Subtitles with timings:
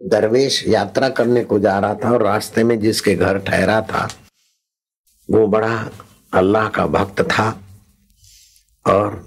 [0.00, 4.08] दरवेश यात्रा करने को जा रहा था और रास्ते में जिसके घर ठहरा था,
[5.28, 5.90] वो बड़ा
[6.32, 7.48] अल्लाह का भक्त था
[8.84, 9.24] और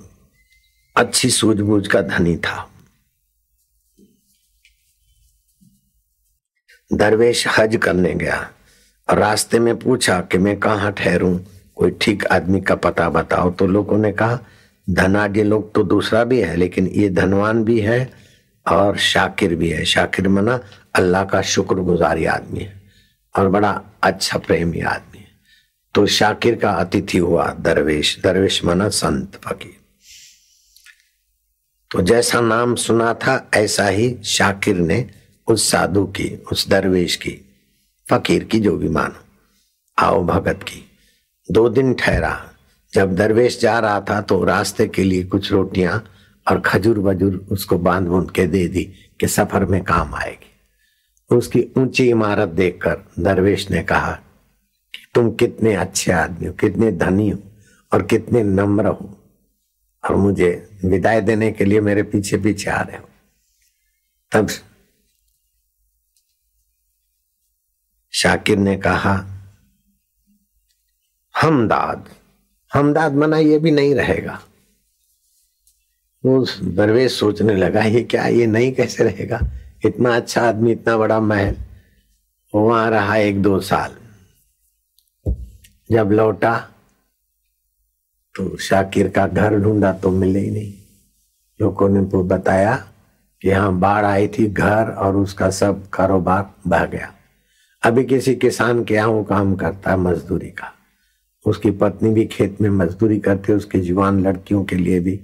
[0.95, 2.65] अच्छी सूझबूझ का धनी था।
[6.91, 8.37] दरवेश हज करने गया
[9.07, 11.37] और रास्ते में पूछा कि मैं कहाँ ठहरूं,
[11.75, 14.39] कोई ठीक आदमी का पता बताओ। तो लोगों ने कहा,
[14.87, 18.28] धनाढ़ लोग तो दूसरा भी है, लेकिन ये धनवान भी है
[18.65, 20.59] और शाकिर भी है। शाकिर मना
[20.95, 22.81] अल्लाह का शुक्रगुजारी आदमी है
[23.35, 25.27] और बड़ा अच्छा प्रेमी आदमी है।
[25.95, 29.77] तो शाकिर का अतिथि हुआ दरवेश। दरवेश मना संत फकीर।
[31.91, 35.09] तो जैसा नाम सुना था, ऐसा ही शाकिर ने
[35.47, 37.31] उस साधु की, उस दरवेश की,
[38.07, 39.23] फकीर की जो भी मानो,
[39.97, 40.85] आओ भगत की।
[41.51, 42.45] दो दिन ठहरा।
[42.93, 45.97] जब दरवेश जा रहा था तो रास्ते के लिए कुछ रोटियाँ
[46.49, 48.83] और खजूर बजूर उसको बाँध बूंद के दे दी
[49.19, 54.11] कि सफ़र में काम आएगी। उसकी ऊँची इमारत देखकर दरवेश ने कहा
[54.93, 57.39] कि तुम कितने अच्छे आदमी हो, कितने धनी हो
[57.93, 59.17] और कितने नम्र हो
[60.03, 63.09] और मुझे विदाई देने के लिए मेरे पीछे पीछे आ रहे हो।
[64.31, 64.47] तब
[68.13, 69.13] शाकिर ने कहा,
[71.41, 72.09] हमदाद
[72.73, 74.39] हमदाद मना ये भी नहीं रहेगा।
[76.23, 79.39] वो दरवेश सोचने लगा, ये क्या, ये नहीं कैसे रहेगा?
[79.85, 81.55] इतना अच्छा आदमी, इतना बड़ा महल
[82.53, 83.95] वहाँ रहा एक दो साल।
[85.91, 86.55] जब लौटा
[88.35, 90.73] तो शाकिर का घर ढूंढा तो मिले ही नहीं।
[91.59, 92.75] लोगों ने तो बताया
[93.41, 97.11] कि यहाँ बाढ़ आई थी घर और उसका सब कारोबार बह गया।
[97.83, 100.71] अभी किसी किसान के यहाँ वो काम करता है मजदूरी का।
[101.45, 105.19] उसकी पत्नी भी खेत में मजदूरी करती है, उसके जवान लड़कियों के लिए भी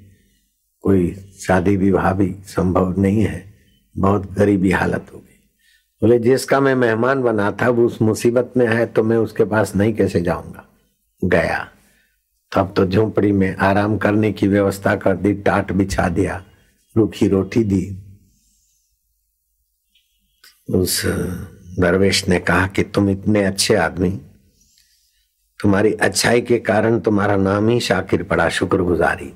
[0.86, 1.16] कोई
[1.48, 3.54] शादी विवाह भी संभव नहीं है।
[3.98, 5.50] बहुत गरीबी हालत हो गई।
[6.02, 9.76] बोले, जिसका मैं मेहमान बना था, वो उस मुसीबत में है तो मैं उसके पास
[9.76, 10.66] नहीं कैसे जाऊँगा?
[11.26, 11.70] गया।
[12.56, 16.46] तब तो झोंपड़ी में आराम करने की व्यवस्था कर दी, टाट बिछा दिया,
[16.98, 17.98] रूखी रोटी दी।
[20.70, 21.06] उस
[21.80, 24.12] दरवेश ने कहा कि, तुम इतने अच्छे आदमी,
[25.60, 29.34] तुम्हारी अच्छाई के कारण तुम्हारा नाम ही शाकिर पड़ा, शुक्रगुजारी।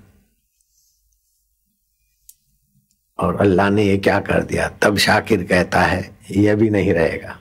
[3.20, 4.70] और अल्लाह ने ये क्या कर दिया?
[4.70, 7.40] तब शाकिर कहता है यह भी नहीं रहेगा।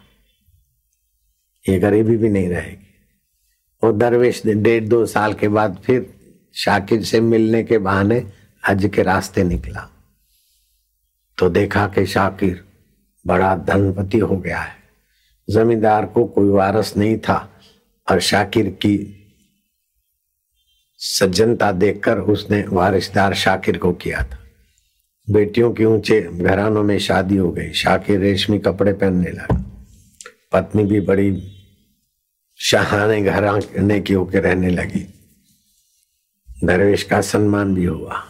[1.69, 2.85] ये गरीबी भी नहीं रहेगी।
[3.83, 6.15] और दरवेश डेढ़ दो साल के बाद फिर
[6.55, 8.33] शाकिर से मिलने के बहाने
[8.69, 9.91] हज के रास्ते निकला।
[11.39, 12.65] तो देखा कि शाकिर
[13.27, 14.77] बड़ा धनपति हो गया है।
[15.51, 17.61] जमींदार को कोई वारस नहीं था
[18.11, 19.15] और शाकिर की
[20.99, 24.48] सज्जनता देखकर उसने वारिसदार शाकिर को किया था।
[25.31, 29.65] बेटियों के ऊँचे घरानों में शादी हो गई। शाकिर रेशमी कपड़े पहनने लगा।
[30.53, 31.55] पत्नी भी बड़ी
[32.57, 35.07] शाहाने घराने की होकर रहने लगी।
[36.65, 38.25] दरवेश का सम्मान भी हुआ।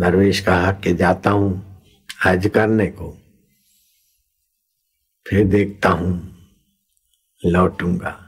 [0.00, 1.82] दरवेश कहा कि जाता हूँ
[2.24, 3.18] हज करने को।
[5.28, 6.38] फिर देखता हूँ
[7.46, 8.24] लौटूँगा।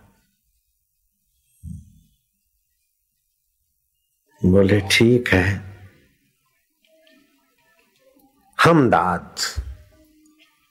[4.44, 5.69] बोले, ठीक है।
[8.60, 9.36] हमदाद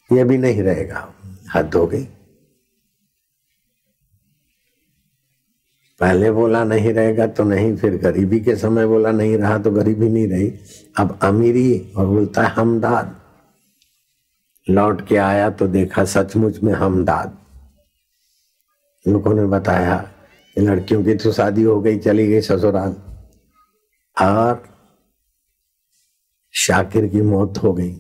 [0.09, 1.07] ये भी नहीं रहेगा।
[1.55, 2.03] हद हो गई।
[5.99, 10.09] पहले बोला नहीं रहेगा तो नहीं, फिर गरीबी के समय बोला नहीं रहा तो गरीबी
[10.09, 10.51] नहीं रही।
[10.97, 13.15] अब अमीरी और बोलता है हमदाद
[14.67, 17.37] लौट के आया तो देखा सचमुच में हमदाद
[19.05, 20.03] लोगों ने बताया,
[20.55, 22.95] लड़कियों की तो शादी हो गई, चली गई ससुराल।
[24.17, 24.68] और
[26.53, 27.95] शाकिर की मौत हो गई।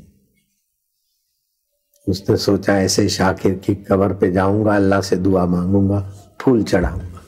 [2.07, 5.99] उसने सोचा, ऐसे शाकिर की कबर पे जाऊँगा, अल्लाह से दुआ मांगूँगा,
[6.41, 7.21] फूल चढ़ाऊँगा।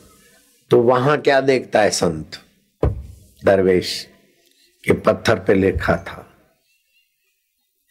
[0.71, 2.37] तो वहाँ क्या देखता है संत?
[3.43, 4.07] दरवेश
[4.83, 6.25] के पत्थर पे लिखा था,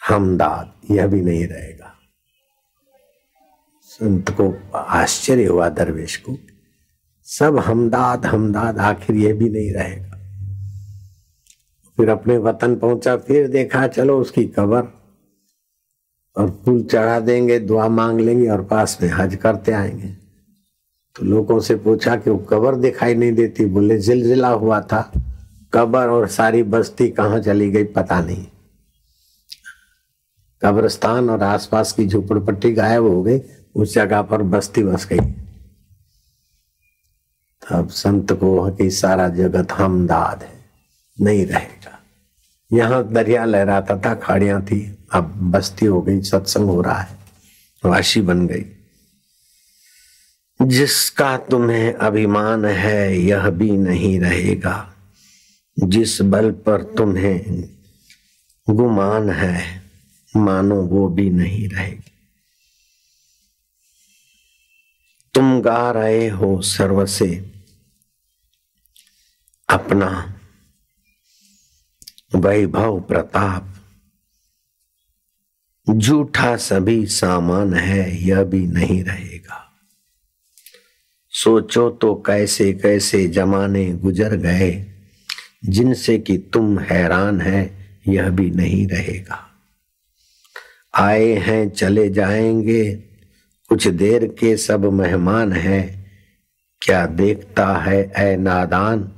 [0.00, 1.94] हमदाद, यह भी नहीं रहेगा।
[3.90, 6.36] संत को आश्चर्य हुआ दरवेश को,
[7.28, 10.09] सब हमदाद हमदाद, आखिर यह भी नहीं रहेगा।
[12.00, 14.82] फिर अपने वतन पहुँचा, फिर देखा, चलो उसकी कबर
[16.36, 20.08] और फूल चढ़ा देंगे, दुआ मांग लेंगे और पास में हज करते आएँगे।
[21.16, 25.12] तो लोगों से पूछा कि वो कबर दिखाई नहीं देती, बोले, जिलजिला हुआ था,
[25.74, 28.46] कबर और सारी बस्ती कहाँ चली गई पता नहीं।
[30.64, 33.40] कब्रस्तान और आसपास की झोपड़पट्टी गायब हो गई,
[33.74, 35.18] उस जगह पर बस्ती बस गई।
[37.70, 40.60] तब संत को कि सारा जगत हमदाद है,
[41.20, 41.79] नहीं रहेगा
[42.72, 47.18] यहाँ दरिया लहराता था, खाड़ियाँ थी। अब बस्ती हो गई, सत्संग हो रहा है,
[47.84, 48.64] वाशी बन गई।
[50.62, 54.94] जिसका तुम्हें अभिमान है, यह भी नहीं रहेगा।
[55.84, 57.64] जिस बल पर तुम्हें
[58.70, 59.82] गुमान है,
[60.36, 62.12] मानो वो भी नहीं रहेगी।
[65.34, 67.52] तुम गा रहे हो सर्व से,
[69.68, 70.39] अपना
[72.36, 73.74] वैभव प्रताप।
[75.96, 79.72] झूठा सभी सामान है, यह भी नहीं रहेगा।
[81.30, 84.86] सोचो तो कैसे कैसे जमाने गुजर गए।
[85.64, 89.50] जिनसे कि तुम हैरान है, यह भी नहीं रहेगा।
[90.94, 92.94] आए हैं, चले जाएँगे।
[93.68, 96.10] कुछ देर के सब मेहमान है।
[96.82, 99.12] क्या देखता है ए नादान?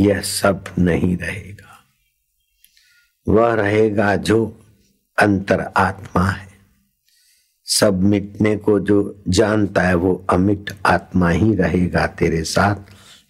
[0.00, 1.55] यह सब नहीं रहेगा।
[3.28, 4.60] वह रहेगा जो
[5.18, 6.48] अंतर आत्मा है।
[7.64, 12.76] सब मिटने को जो जानता है, वो अमिट आत्मा ही रहेगा तेरे साथ।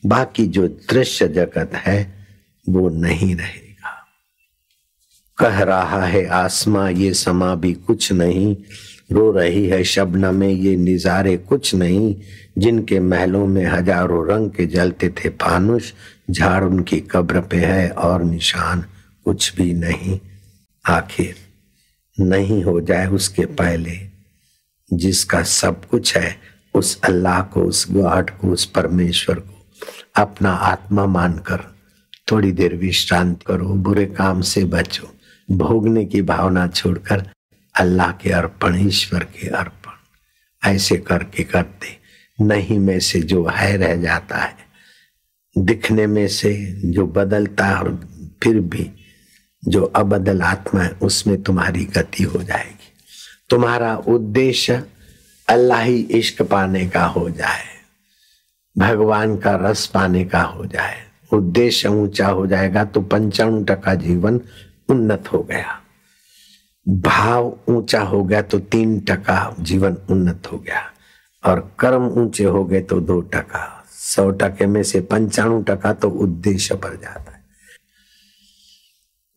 [0.07, 2.27] बाकी जो दृश्य जगत है,
[2.69, 4.07] वो नहीं रहेगा।
[5.39, 8.57] कह रहा है, आसमा, ये समा भी कुछ नहीं।
[9.13, 12.17] रो रही है शबन में, ये निजारे कुछ नहीं।
[12.59, 15.93] जिनके महलों में हज़ारों रंग के जलते थे, फानुष,
[16.31, 18.85] झाड़ उनकी कब्र पे है और निशान।
[19.27, 20.21] कुछ भी नहीं,
[20.87, 21.35] आखिर
[22.21, 23.99] नहीं हो जाए उसके पहले।
[24.93, 26.37] जिसका सब कुछ है,
[26.75, 29.67] उस अल्लाह को, उस गॉड को, उस परमेश्वर को
[30.17, 31.77] अपना आत्मा मानकर
[32.33, 35.15] थोड़ी देर विश्रांति करो, बुरे काम से बचो,
[35.51, 37.31] भोगने की भावना छोड़कर
[37.79, 39.93] अल्लाह के अर्पण, ईश्वर के अर्पण।
[40.71, 41.89] ऐसे करके करते,
[42.41, 44.57] नहीं में से जो है रह जाता है।
[45.59, 48.09] दिखने में से जो बदलता है और
[48.43, 48.91] फिर भी
[49.67, 52.93] जो अबदल आत्मा है, उसमें तुम्हारी गति हो जाएगी।
[53.51, 54.83] तुम्हारा उद्देश्य
[55.49, 57.65] अल्लाह ही इश्क पाने का हो जाए,
[58.77, 64.41] भगवान का रस पाने का हो जाए। उद्देश्य ऊँचा हो जाएगा तो पंचाणु टका जीवन
[64.89, 65.79] उन्नत हो गया।
[66.87, 70.83] भाव ऊँचा हो गया तो तीन टका जीवन उन्नत हो गया।
[71.45, 76.09] और कर्म ऊँचे हो गए तो दो टका। सौ टके में से पंचाणु टका तो
[76.11, 77.36] उद्देश्य पर जाता है।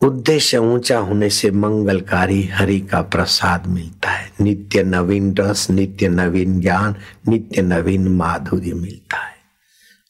[0.02, 6.60] उद्देश्य ऊँचा होने से मंगलकारी हरि का प्रसाद मिलता है। नित्य नवीन रस, नित्य नवीन
[6.60, 6.96] ज्ञान,
[7.28, 9.34] नित्य नवीन माधुर्य मिलता है।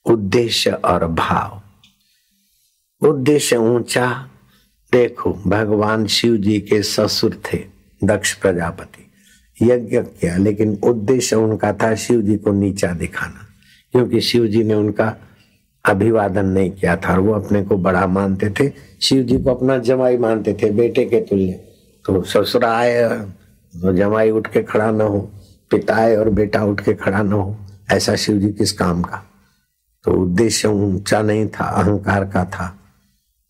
[0.07, 1.63] उद्देश्य और भाव।
[3.09, 4.29] उद्देश्य ऊँचा।
[4.93, 7.65] देखो, भगवान शिव जी के ससुर थे,
[8.05, 9.07] दक्ष प्रजापति।
[9.63, 13.47] यज्ञ किया, लेकिन उद्देश्य उनका था शिव जी को नीचा दिखाना,
[13.93, 15.17] क्योंकि शिव जी ने उनका
[15.85, 18.71] अभिवादन नहीं किया था और वो अपने को बड़ा मानते थे।
[19.03, 21.53] शिव जी को अपना जमाई मानते थे, बेटे के तुल्य।
[22.05, 23.09] तो ससुर आए
[23.75, 25.21] तो जमाई उठ के खड़ा न हो
[25.71, 27.57] पिता आए और बेटा उठ के खड़ा न हो,
[27.91, 29.23] ऐसा शिव जी किस काम का?
[30.05, 32.67] तो उद्देश्य ऊँचा नहीं था, अहंकार का था।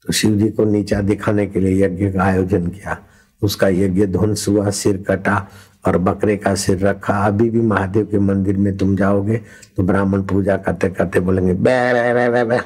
[0.07, 2.99] तो शिव जी को नीचा दिखाने के लिए यज्ञ का आयोजन किया।
[3.43, 5.37] उसका यज्ञ ध्वंस हुआ सिर कटा
[5.85, 9.37] और बकरे का सिर रखा। अभी भी महादेव के मंदिर में तुम जाओगे
[9.77, 12.61] तो ब्राह्मण पूजा करते करते बोलेंगे, बैर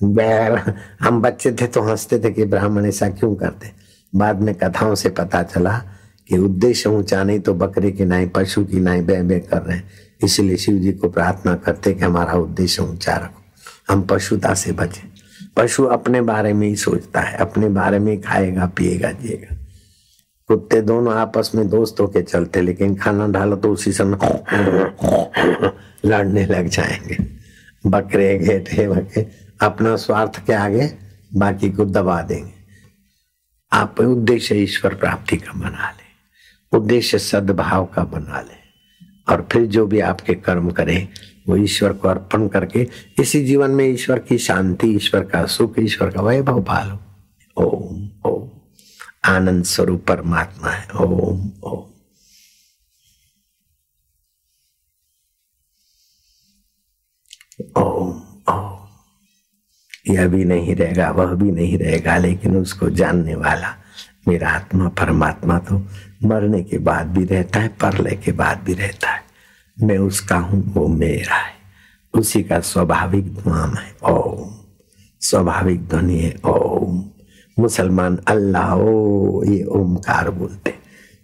[0.00, 0.58] बैर
[1.02, 3.70] हम बच्चे थे तो हँसते थे कि ब्राह्मण ऐसा क्यों करते।
[4.12, 5.78] बाद में कथाओं से पता चला
[6.28, 9.76] कि उद्देश्य ऊँचा नहीं तो बकरे की नाई, पशु की नाई बे बे कर रहे
[9.76, 9.90] हैं।
[10.24, 13.42] इसलिए शिव जी को प्रार्थना करते कि हमारा उद्देश्य ऊँचा रखो।
[13.88, 15.02] हम पशुता से बचे।
[15.56, 19.57] पशु अपने बारे में ही सोचता है, अपने बारे में खाएगा, पिएगा, जिएगा।
[20.48, 24.18] कुत्ते दोनों आपस में दोस्त होके चलते, लेकिन खाना डालो तो उसी समय
[26.04, 27.16] लड़ने लग जाएँगे।
[27.86, 29.22] बकरे घेटे बके
[29.66, 30.94] अपना स्वार्थ के आगे
[31.34, 32.52] बाकी को दबा देंगे।
[33.72, 36.06] आप उद्देश्य ईश्वर प्राप्ति का बना ले,
[36.76, 38.56] उद्देश्य सद्भाव का बना ले,
[39.32, 41.08] और फिर जो भी आपके कर्म करे,
[41.48, 42.88] वो ईश्वर को अर्पण करके
[43.20, 46.98] इसी जीवन में ईश्वर की शांति, ईश्वर का सुख, ईश्वर का वैभव पालो।
[47.64, 48.07] ओम।
[49.24, 51.88] आनंद स्वरूप परमात्मा है। ओम ओम।
[57.76, 58.88] ओम ओम।
[60.14, 63.74] यह भी नहीं रहेगा, वह भी नहीं रहेगा, लेकिन उसको जानने वाला
[64.28, 65.78] मेरा आत्मा, परमात्मा तो
[66.24, 69.22] मरने के बाद भी रहता है, परले के बाद भी रहता है।
[69.82, 71.58] मैं उसका हूँ, वो मेरा है।
[72.14, 74.58] उसी का स्वाभाविक नाम है ओम।
[75.20, 77.10] स्वाभाविक ध्वनि है ओम।
[77.58, 80.74] मुसलमान अल्लाह ओ, ये ओमकार बोलते।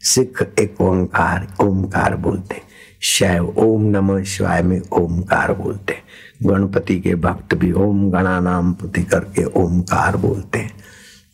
[0.00, 2.62] सिख एक ओंकार ओमकार बोलते।
[3.00, 5.97] शैव ओम नमः शिवाय में ओमकार बोलते।
[6.43, 10.71] गणपति के भक्त भी ओम गणा नाम पुति करके ओमकार बोलते।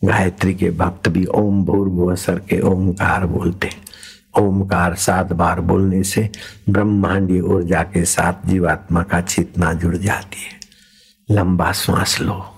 [0.05, 3.69] गायत्री के भक्त भी ओम भूर्भुव सर के ओमकार बोलते।
[4.39, 6.29] ओमकार सात बार बोलने से
[6.69, 10.61] ब्रह्मांडी ऊर्जा के साथ जीवात्मा का चेतना जुड़ जाती है।
[11.35, 12.50] लंबा श्वास लो।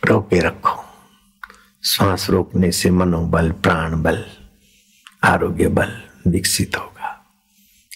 [0.05, 0.83] रोके रखो।
[1.83, 4.25] श्वास रोकने से मनोबल प्राण बल
[5.23, 7.25] आरोग्य बल विकसित होगा।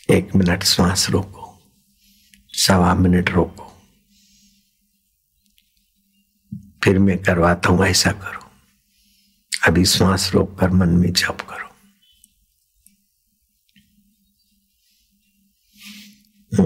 [0.09, 1.59] एक मिनट श्वास रोको।
[2.53, 3.67] सवा मिनट रोको।
[6.83, 8.51] फिर मैं करवाता हूँ, ऐसा करो।
[9.67, 11.70] अभी श्वास रोक कर मन में जप करो।
[16.51, 16.63] फिर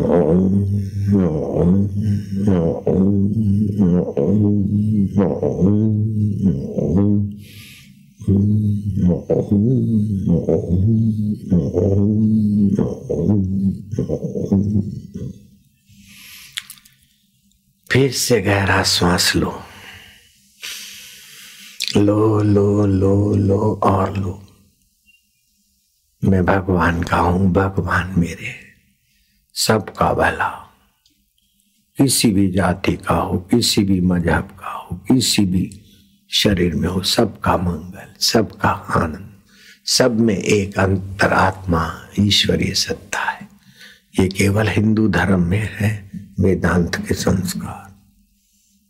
[18.11, 19.59] से गहरा श्वास लो।
[21.97, 24.41] लो लो लो लो और लो।
[26.23, 28.64] मैं भगवान का हूँ, भगवान मेरे।
[29.55, 30.73] सबका भला।
[31.97, 35.81] किसी भी जाति का हो, किसी भी मज़हब का हो, किसी भी
[36.31, 39.33] शरीर में हो, सबका मंगल, सबका आनंद,
[39.85, 43.49] सब में एक अंतरात्मा, ईश्वरीय सत्ता है।
[44.19, 47.95] ये केवल हिंदू धर्म में है, वेदांत के संस्कार।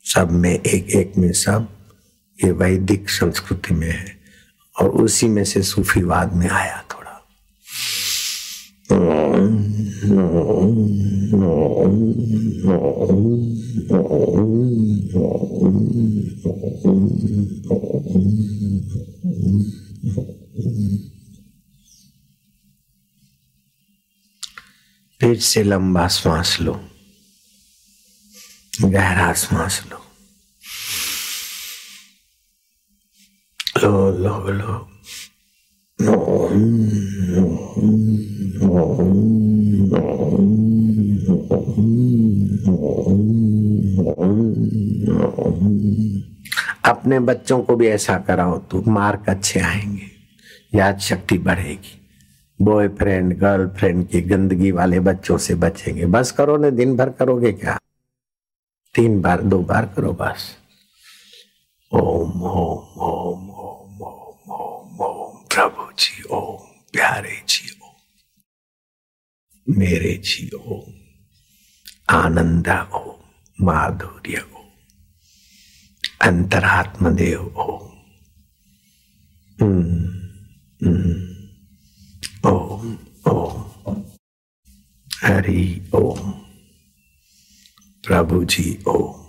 [0.04, 1.70] सब में एक एक में सब,
[2.44, 4.18] ये वैदिक संस्कृति में है।
[4.82, 7.05] और उसी में से सूफीवाद में आया थोड़ा।
[10.06, 10.14] फिर
[25.40, 26.80] से लंबा श्वास लो
[28.82, 30.06] गहरा श्वास लो।
[33.84, 34.92] लो लो लो।
[46.86, 50.12] अपने बच्चों को भी ऐसा कराओ तो मार्क अच्छे आएँगे,
[50.78, 52.02] याद शक्ति बढ़ेगी।
[52.62, 57.80] बॉयफ्रेंड गर्लफ्रेंड की गंदगी वाले बच्चों से बचेंगे। बस करो ने, दिन भर करोगे क्या?
[58.96, 60.58] तीन बार, दो बार करो बस।
[61.94, 66.58] ओम ओम ओम ओम ओम ओम ओम, प्रभु जी, ओम,
[66.92, 67.75] प्यारे जी
[69.68, 70.78] मेरे जी हो
[72.12, 74.70] आनंद ओम माधुर्य ओम
[76.28, 77.90] अंतरात्मदेव ओम
[82.52, 82.98] ओम
[83.32, 83.64] ओम,
[85.24, 86.32] हरि ओम
[88.04, 89.25] प्रभु जी ओम।